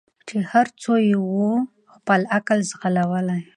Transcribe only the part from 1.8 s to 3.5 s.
خپل عقل ځغلولی